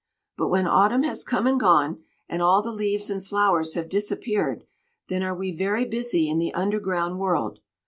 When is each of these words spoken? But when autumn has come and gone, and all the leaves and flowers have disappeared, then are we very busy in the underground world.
But 0.35 0.47
when 0.47 0.65
autumn 0.65 1.03
has 1.03 1.23
come 1.23 1.45
and 1.45 1.59
gone, 1.59 2.01
and 2.27 2.41
all 2.41 2.63
the 2.63 2.71
leaves 2.71 3.11
and 3.11 3.23
flowers 3.23 3.75
have 3.75 3.87
disappeared, 3.87 4.63
then 5.09 5.21
are 5.21 5.35
we 5.35 5.51
very 5.51 5.85
busy 5.85 6.27
in 6.27 6.39
the 6.39 6.55
underground 6.55 7.19
world. 7.19 7.59